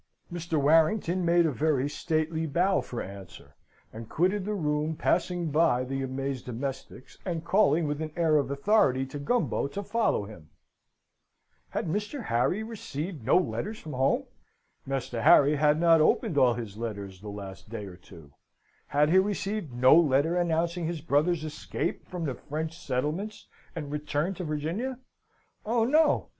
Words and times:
Mr. 0.33 0.59
Warrington 0.59 1.23
made 1.23 1.45
a 1.45 1.51
very 1.51 1.87
stately 1.87 2.47
bow 2.47 2.81
for 2.81 3.03
answer, 3.03 3.53
and 3.93 4.09
quitted 4.09 4.45
the 4.45 4.55
room, 4.55 4.95
passing 4.95 5.51
by 5.51 5.83
the 5.83 6.01
amazed 6.01 6.45
domestics, 6.47 7.19
and 7.23 7.45
calling 7.45 7.85
with 7.87 8.01
an 8.01 8.11
air 8.15 8.37
of 8.37 8.49
authority 8.49 9.05
to 9.05 9.19
Gumbo 9.19 9.67
to 9.67 9.83
follow 9.83 10.25
him. 10.25 10.49
Had 11.69 11.85
Mr. 11.85 12.23
Harry 12.25 12.63
received 12.63 13.23
no 13.23 13.37
letters 13.37 13.77
from 13.77 13.93
home? 13.93 14.23
Master 14.87 15.21
Harry 15.21 15.55
had 15.57 15.79
not 15.79 16.01
opened 16.01 16.35
all 16.35 16.55
his 16.55 16.77
letters 16.77 17.21
the 17.21 17.29
last 17.29 17.69
day 17.69 17.85
or 17.85 17.95
two. 17.95 18.33
Had 18.87 19.11
he 19.11 19.19
received 19.19 19.71
no 19.71 19.95
letter 19.95 20.35
announcing 20.35 20.87
his 20.87 21.01
brother's 21.01 21.43
escape 21.43 22.07
from 22.07 22.25
the 22.25 22.33
French 22.33 22.75
settlements 22.75 23.47
and 23.75 23.91
return 23.91 24.33
to 24.33 24.43
Virginia? 24.43 24.97
Oh 25.63 25.83
no! 25.85 26.29